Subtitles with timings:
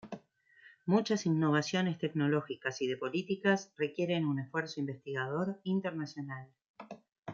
[0.87, 6.47] Muchas innovaciones tecnológicas y de políticas requieren un esfuerzo investigador internacional.